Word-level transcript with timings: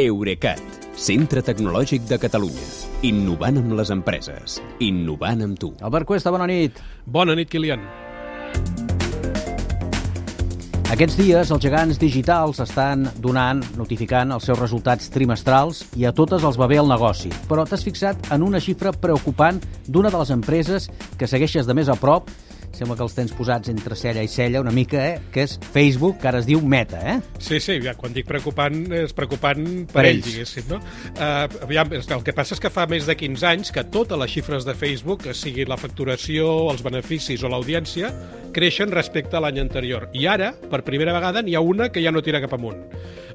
Eurecat, 0.00 0.56
centre 0.96 1.42
tecnològic 1.44 2.06
de 2.08 2.16
Catalunya. 2.16 2.62
Innovant 3.04 3.58
amb 3.60 3.74
les 3.76 3.90
empreses. 3.92 4.54
Innovant 4.80 5.42
amb 5.44 5.58
tu. 5.60 5.68
Albert 5.84 6.08
Cuesta, 6.08 6.30
bona 6.32 6.46
nit. 6.48 6.78
Bona 7.04 7.34
nit, 7.36 7.50
Kilian. 7.52 7.82
Aquests 10.94 11.18
dies 11.20 11.52
els 11.52 11.60
gegants 11.60 12.00
digitals 12.00 12.62
estan 12.64 13.04
donant, 13.20 13.60
notificant 13.76 14.32
els 14.32 14.48
seus 14.48 14.62
resultats 14.62 15.12
trimestrals 15.12 15.82
i 16.00 16.08
a 16.08 16.14
totes 16.16 16.40
els 16.40 16.56
va 16.56 16.70
bé 16.72 16.80
el 16.80 16.88
negoci. 16.88 17.28
Però 17.50 17.66
t'has 17.68 17.84
fixat 17.84 18.32
en 18.32 18.48
una 18.48 18.64
xifra 18.64 18.94
preocupant 18.96 19.60
d'una 19.84 20.08
de 20.08 20.24
les 20.24 20.32
empreses 20.32 20.88
que 21.20 21.28
segueixes 21.28 21.68
de 21.68 21.76
més 21.76 21.92
a 21.92 21.98
prop 22.00 22.32
sembla 22.82 22.98
que 22.98 23.04
els 23.06 23.14
tens 23.14 23.32
posats 23.36 23.70
entre 23.70 23.96
cella 23.98 24.24
i 24.24 24.30
cella 24.30 24.60
una 24.62 24.72
mica, 24.74 25.00
eh? 25.06 25.20
que 25.32 25.46
és 25.46 25.54
Facebook, 25.72 26.18
que 26.22 26.28
ara 26.30 26.40
es 26.42 26.48
diu 26.48 26.62
Meta, 26.66 26.98
eh? 27.14 27.16
Sí, 27.38 27.60
sí, 27.62 27.78
ja, 27.84 27.94
quan 27.98 28.14
dic 28.14 28.26
preocupant, 28.28 28.80
és 28.98 29.14
preocupant 29.14 29.62
per, 29.86 30.00
Per 30.00 30.04
ells, 30.08 30.26
ells. 30.26 30.30
diguéssim, 30.32 30.68
no? 30.72 30.80
Uh, 31.14 31.62
aviam, 31.68 31.94
el 31.94 32.24
que 32.26 32.34
passa 32.34 32.56
és 32.56 32.62
que 32.62 32.72
fa 32.74 32.88
més 32.90 33.06
de 33.06 33.16
15 33.18 33.46
anys 33.52 33.72
que 33.74 33.86
totes 33.94 34.18
les 34.18 34.34
xifres 34.34 34.66
de 34.66 34.74
Facebook, 34.78 35.22
que 35.28 35.36
sigui 35.36 35.66
la 35.68 35.78
facturació, 35.78 36.48
els 36.72 36.82
beneficis 36.82 37.44
o 37.46 37.50
l'audiència, 37.52 38.10
creixen 38.52 38.92
respecte 38.92 39.38
a 39.38 39.44
l'any 39.44 39.62
anterior. 39.62 40.08
I 40.18 40.26
ara, 40.30 40.52
per 40.70 40.82
primera 40.86 41.14
vegada, 41.14 41.42
n'hi 41.42 41.54
ha 41.56 41.62
una 41.62 41.90
que 41.92 42.02
ja 42.04 42.12
no 42.12 42.24
tira 42.24 42.42
cap 42.42 42.58
amunt. 42.58 42.82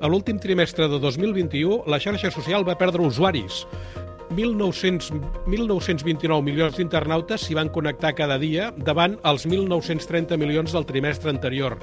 A 0.00 0.10
l'últim 0.10 0.40
trimestre 0.42 0.90
de 0.90 0.98
2021, 1.00 1.84
la 1.88 2.02
xarxa 2.02 2.34
social 2.34 2.66
va 2.66 2.76
perdre 2.76 3.06
usuaris. 3.06 3.64
1.900, 4.34 5.10
1.929 5.46 6.42
milions 6.42 6.76
d'internautes 6.76 7.46
s'hi 7.46 7.56
van 7.56 7.70
connectar 7.72 8.14
cada 8.18 8.38
dia 8.42 8.72
davant 8.76 9.18
els 9.24 9.46
1.930 9.46 10.38
milions 10.40 10.74
del 10.74 10.86
trimestre 10.88 11.30
anterior. 11.30 11.78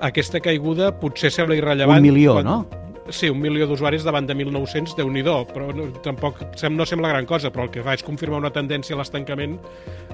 Aquesta 0.00 0.42
caiguda 0.42 0.92
potser 1.00 1.30
sembla 1.30 1.60
irrellevant... 1.60 2.02
Un 2.02 2.10
milió, 2.10 2.40
no? 2.42 2.83
Sí, 3.12 3.28
un 3.28 3.36
milió 3.36 3.66
d'usuaris 3.68 4.04
davant 4.06 4.24
de 4.24 4.32
1.900, 4.32 4.94
déu 4.96 5.10
nhi 5.12 5.20
però 5.24 5.66
no, 5.76 5.90
tampoc 6.00 6.38
no 6.70 6.86
sembla 6.88 7.10
gran 7.10 7.26
cosa, 7.26 7.50
però 7.52 7.66
el 7.66 7.70
que 7.70 7.82
fa 7.84 7.92
és 7.92 8.02
confirmar 8.02 8.38
una 8.40 8.50
tendència 8.50 8.96
a 8.96 8.98
l'estancament, 8.98 9.58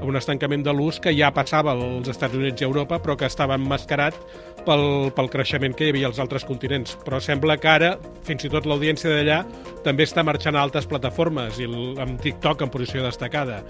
a 0.00 0.02
un 0.04 0.16
estancament 0.16 0.64
de 0.66 0.74
l'ús 0.74 0.98
que 0.98 1.14
ja 1.14 1.30
passava 1.30 1.70
als 1.70 2.08
Estats 2.08 2.34
Units 2.34 2.60
i 2.60 2.64
Europa, 2.64 2.98
però 2.98 3.16
que 3.16 3.26
estava 3.30 3.54
emmascarat 3.54 4.18
pel, 4.66 5.12
pel 5.14 5.30
creixement 5.30 5.76
que 5.76 5.86
hi 5.86 5.94
havia 5.94 6.08
als 6.10 6.18
altres 6.18 6.44
continents. 6.44 6.96
Però 7.04 7.20
sembla 7.22 7.56
que 7.60 7.70
ara, 7.70 7.92
fins 8.26 8.44
i 8.44 8.50
tot 8.50 8.66
l'audiència 8.66 9.12
d'allà, 9.12 9.40
també 9.84 10.04
està 10.08 10.24
marxant 10.26 10.58
a 10.58 10.64
altres 10.66 10.88
plataformes, 10.90 11.60
i 11.60 11.68
el, 11.70 11.94
amb 12.02 12.20
TikTok 12.20 12.66
en 12.66 12.74
posició 12.74 13.04
destacada. 13.06 13.62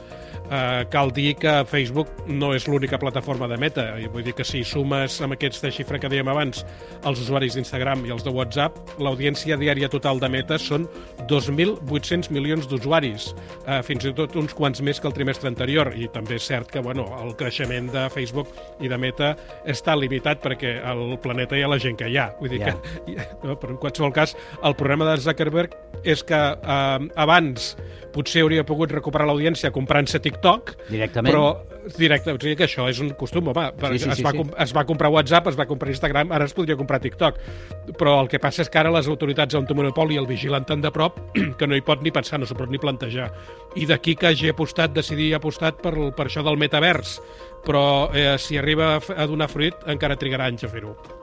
Uh, 0.50 0.82
cal 0.90 1.12
dir 1.14 1.36
que 1.38 1.52
Facebook 1.70 2.24
no 2.26 2.50
és 2.56 2.64
l'única 2.66 2.98
plataforma 2.98 3.46
de 3.46 3.60
Meta, 3.60 3.84
i 4.02 4.08
vull 4.10 4.24
dir 4.26 4.34
que 4.34 4.46
si 4.46 4.64
sumes 4.66 5.20
amb 5.22 5.36
aquesta 5.36 5.70
xifra 5.70 6.00
que 6.02 6.10
dèiem 6.10 6.26
abans 6.32 6.64
els 7.06 7.22
usuaris 7.22 7.54
d'Instagram 7.54 8.02
i 8.08 8.16
els 8.16 8.26
de 8.26 8.34
WhatsApp, 8.34 8.80
l'audiència 9.10 9.58
diària 9.60 9.90
total 9.90 10.20
de 10.22 10.30
Meta 10.30 10.56
són 10.62 10.86
2.800 11.28 12.30
milions 12.34 12.68
d'usuaris, 12.70 13.30
uh, 13.66 13.80
fins 13.86 14.06
i 14.06 14.12
tot 14.16 14.36
uns 14.38 14.54
quants 14.56 14.80
més 14.86 15.00
que 15.00 15.08
el 15.10 15.14
trimestre 15.16 15.50
anterior, 15.50 15.92
i 15.96 16.08
també 16.14 16.38
és 16.38 16.46
cert 16.46 16.70
que 16.70 16.82
bueno, 16.84 17.06
el 17.20 17.34
creixement 17.38 17.90
de 17.92 18.06
Facebook 18.14 18.50
i 18.80 18.88
de 18.90 18.98
Meta 19.00 19.32
està 19.68 19.96
limitat 19.98 20.42
perquè 20.44 20.76
al 20.86 21.16
planeta 21.22 21.58
hi 21.58 21.64
ha 21.66 21.70
la 21.72 21.80
gent 21.82 21.98
que 22.00 22.08
hi 22.08 22.18
ha. 22.20 22.30
Vull 22.40 22.52
dir 22.54 22.60
Ja. 22.60 22.74
que, 22.76 23.14
no, 23.46 23.54
però 23.56 23.72
en 23.72 23.78
qualsevol 23.80 24.12
cas, 24.12 24.34
el 24.62 24.74
problema 24.76 25.06
de 25.08 25.16
Zuckerberg 25.24 25.72
és 26.04 26.22
que 26.24 26.36
eh, 26.36 27.08
abans 27.16 27.70
potser 28.12 28.42
hauria 28.44 28.64
pogut 28.68 28.92
recuperar 28.92 29.26
l'audiència 29.30 29.70
comprant-se 29.72 30.20
TikTok, 30.20 30.74
Directament. 30.90 31.32
però 31.32 31.79
directe, 31.96 32.32
o 32.32 32.38
sigui 32.40 32.56
que 32.58 32.66
això 32.66 32.86
és 32.90 33.00
un 33.02 33.12
costum, 33.18 33.50
home, 33.52 33.66
per, 33.78 33.92
Sí, 33.94 34.04
sí, 34.04 34.08
es, 34.10 34.18
sí, 34.18 34.24
va, 34.24 34.32
sí. 34.32 34.44
es 34.64 34.74
va 34.76 34.84
comprar 34.88 35.10
WhatsApp, 35.10 35.50
es 35.52 35.58
va 35.58 35.66
comprar 35.66 35.92
Instagram, 35.92 36.32
ara 36.32 36.46
es 36.48 36.54
podria 36.56 36.76
comprar 36.76 37.00
TikTok. 37.00 37.38
Però 37.98 38.16
el 38.22 38.30
que 38.32 38.40
passa 38.42 38.64
és 38.64 38.70
que 38.70 38.80
ara 38.80 38.92
les 38.94 39.08
autoritats 39.10 39.58
automonopoli 39.58 40.18
el 40.20 40.28
vigilen 40.30 40.66
tan 40.68 40.82
de 40.84 40.92
prop 40.94 41.20
que 41.58 41.68
no 41.68 41.78
hi 41.78 41.84
pot 41.86 42.02
ni 42.02 42.12
pensar, 42.14 42.40
no 42.40 42.48
s'ho 42.48 42.58
pot 42.58 42.70
ni 42.70 42.82
plantejar. 42.82 43.30
I 43.76 43.86
d'aquí 43.90 44.16
que 44.16 44.32
hagi 44.32 44.52
apostat, 44.52 44.94
decidir 44.96 45.32
apostat 45.38 45.80
per, 45.82 45.94
per 46.16 46.28
això 46.28 46.44
del 46.46 46.60
metavers. 46.60 47.18
Però 47.66 48.10
eh, 48.16 48.36
si 48.40 48.56
arriba 48.56 48.94
a 48.98 49.26
donar 49.28 49.50
fruit, 49.52 49.88
encara 49.90 50.16
trigarà 50.16 50.48
anys 50.48 50.64
a 50.64 50.72
fer-ho. 50.72 51.19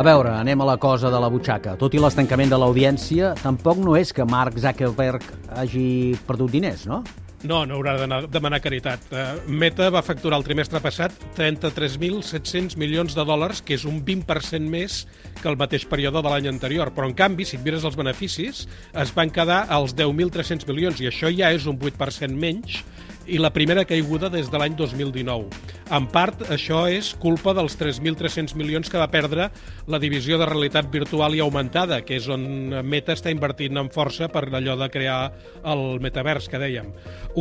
A 0.00 0.04
veure, 0.06 0.30
anem 0.32 0.62
a 0.62 0.64
la 0.64 0.78
cosa 0.80 1.10
de 1.12 1.18
la 1.20 1.28
butxaca. 1.28 1.74
Tot 1.76 1.92
i 1.92 1.98
l'estancament 2.00 2.48
de 2.48 2.56
l'audiència, 2.56 3.34
tampoc 3.36 3.82
no 3.84 3.98
és 3.98 4.14
que 4.16 4.24
Mark 4.24 4.54
Zuckerberg 4.56 5.26
hagi 5.60 6.14
perdut 6.24 6.54
diners, 6.54 6.86
no? 6.88 7.02
No, 7.44 7.58
no 7.68 7.76
haurà 7.76 7.98
d'anar 8.00 8.22
demanar 8.32 8.62
caritat. 8.64 9.04
Uh, 9.12 9.42
Meta 9.52 9.90
va 9.92 10.00
facturar 10.04 10.38
el 10.40 10.46
trimestre 10.46 10.80
passat 10.80 11.12
33.700 11.36 12.78
milions 12.80 13.12
de 13.16 13.26
dòlars, 13.28 13.60
que 13.60 13.76
és 13.76 13.84
un 13.84 14.00
20% 14.06 14.72
més 14.72 15.02
que 15.42 15.52
el 15.52 15.60
mateix 15.60 15.84
període 15.88 16.24
de 16.24 16.32
l'any 16.32 16.48
anterior. 16.48 16.94
Però, 16.96 17.04
en 17.04 17.12
canvi, 17.16 17.44
si 17.44 17.58
et 17.60 17.68
mires 17.68 17.84
els 17.84 18.00
beneficis, 18.00 18.64
es 19.04 19.12
van 19.16 19.28
quedar 19.28 19.66
als 19.68 19.92
10.300 20.00 20.64
milions, 20.72 21.04
i 21.04 21.12
això 21.12 21.28
ja 21.28 21.52
és 21.52 21.68
un 21.68 21.76
8% 21.76 22.40
menys, 22.40 22.80
i 23.30 23.38
la 23.38 23.52
primera 23.54 23.84
caiguda 23.86 24.28
des 24.30 24.50
de 24.50 24.58
l'any 24.58 24.74
2019. 24.74 25.78
En 25.90 26.06
part, 26.10 26.44
això 26.54 26.84
és 26.90 27.12
culpa 27.18 27.50
dels 27.54 27.74
3.300 27.78 28.54
milions 28.58 28.90
que 28.90 28.98
va 28.98 29.08
perdre 29.10 29.48
la 29.90 29.98
divisió 30.02 30.36
de 30.38 30.46
realitat 30.46 30.86
virtual 30.90 31.34
i 31.34 31.40
augmentada, 31.42 32.00
que 32.06 32.14
és 32.18 32.28
on 32.30 32.44
Meta 32.86 33.14
està 33.16 33.32
invertint 33.34 33.78
en 33.78 33.90
força 33.90 34.28
per 34.30 34.44
allò 34.46 34.76
de 34.78 34.86
crear 34.90 35.32
el 35.66 35.98
metavers 36.02 36.46
que 36.50 36.60
dèiem. 36.62 36.92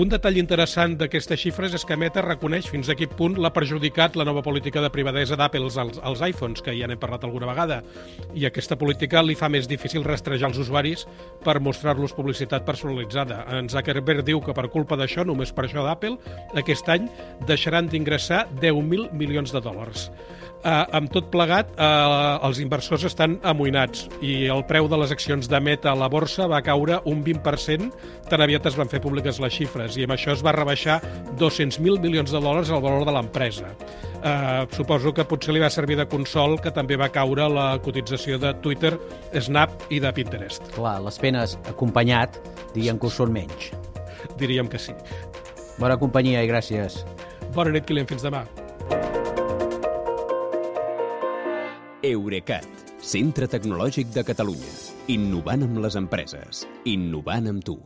Un 0.02 0.10
detall 0.10 0.38
interessant 0.42 0.96
d'aquestes 0.98 1.42
xifres 1.42 1.74
és 1.78 1.86
que 1.86 1.98
Meta 1.98 2.24
reconeix 2.26 2.70
fins 2.70 2.90
a 2.90 2.98
quin 2.98 3.14
punt 3.18 3.38
l'ha 3.38 3.54
perjudicat 3.54 4.18
la 4.18 4.26
nova 4.26 4.42
política 4.46 4.82
de 4.82 4.90
privadesa 4.94 5.38
d'Apple 5.38 5.70
als, 5.70 6.02
als 6.02 6.26
iPhones, 6.26 6.62
que 6.66 6.74
ja 6.78 6.90
n'hem 6.90 7.02
parlat 7.02 7.26
alguna 7.26 7.50
vegada, 7.50 7.82
i 8.34 8.46
aquesta 8.46 8.78
política 8.78 9.22
li 9.26 9.38
fa 9.38 9.50
més 9.50 9.70
difícil 9.70 10.06
rastrejar 10.06 10.50
els 10.50 10.62
usuaris 10.62 11.06
per 11.46 11.60
mostrar-los 11.62 12.18
publicitat 12.18 12.66
personalitzada. 12.66 13.44
En 13.58 13.70
Zuckerberg 13.70 14.26
diu 14.26 14.42
que 14.42 14.58
per 14.58 14.70
culpa 14.74 14.98
d'això, 14.98 15.26
només 15.26 15.54
per 15.54 15.68
això 15.68 15.79
d'Apple, 15.86 16.18
aquest 16.60 16.90
any 16.90 17.08
deixaran 17.48 17.90
d'ingressar 17.92 18.46
10.000 18.62 19.12
milions 19.14 19.54
de 19.56 19.64
dòlars. 19.64 20.10
Uh, 20.60 20.84
amb 20.92 21.08
tot 21.08 21.30
plegat, 21.32 21.70
uh, 21.80 22.36
els 22.44 22.58
inversors 22.60 23.06
estan 23.08 23.38
amoïnats 23.48 24.10
i 24.20 24.50
el 24.52 24.66
preu 24.68 24.90
de 24.92 24.98
les 25.00 25.14
accions 25.16 25.48
de 25.48 25.62
Meta 25.64 25.94
a 25.94 25.96
la 25.96 26.10
borsa 26.12 26.50
va 26.52 26.60
caure 26.60 26.98
un 27.08 27.22
20% 27.24 27.88
tan 28.28 28.44
aviat 28.44 28.68
es 28.68 28.76
van 28.76 28.92
fer 28.92 29.00
públiques 29.00 29.40
les 29.40 29.56
xifres 29.56 29.96
i 29.96 30.04
amb 30.04 30.18
això 30.18 30.34
es 30.36 30.44
va 30.44 30.52
rebaixar 30.52 30.98
200.000 31.40 32.04
milions 32.04 32.36
de 32.36 32.44
dòlars 32.44 32.74
el 32.76 32.84
valor 32.84 33.08
de 33.08 33.16
l'empresa. 33.16 33.72
Uh, 34.20 34.68
suposo 34.76 35.14
que 35.16 35.24
potser 35.24 35.56
li 35.56 35.64
va 35.64 35.72
servir 35.72 35.96
de 35.96 36.10
consol 36.12 36.58
que 36.60 36.76
també 36.76 37.00
va 37.00 37.08
caure 37.08 37.48
la 37.48 37.70
cotització 37.80 38.36
de 38.36 38.52
Twitter, 38.60 38.98
Snap 39.40 39.88
i 39.96 40.04
de 40.04 40.12
Pinterest. 40.12 40.74
Clar, 40.76 40.98
les 41.08 41.24
penes 41.24 41.56
acompanyat, 41.72 42.36
diguem 42.76 43.00
que 43.00 43.08
ho 43.08 43.16
són 43.16 43.32
menys. 43.32 43.72
Diríem 44.36 44.68
que 44.68 44.80
sí. 44.80 44.92
Bona 45.80 45.96
companyia 45.96 46.42
i 46.44 46.50
gràcies. 46.50 47.00
Bona 47.56 47.72
nit, 47.72 47.86
Kilian. 47.88 48.08
Fins 48.10 48.26
demà. 48.26 48.44
Eurecat, 52.10 52.68
centre 53.04 53.48
tecnològic 53.52 54.12
de 54.16 54.26
Catalunya. 54.28 54.74
Innovant 55.16 55.64
amb 55.70 55.80
les 55.86 55.96
empreses. 56.00 56.66
Innovant 56.88 57.48
amb 57.54 57.64
tu. 57.64 57.80